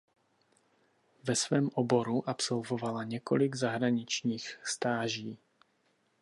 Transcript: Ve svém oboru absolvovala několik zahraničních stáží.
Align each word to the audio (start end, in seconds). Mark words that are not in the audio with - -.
Ve 1.23 1.35
svém 1.35 1.69
oboru 1.73 2.29
absolvovala 2.29 3.03
několik 3.03 3.55
zahraničních 3.55 4.59
stáží. 4.67 5.37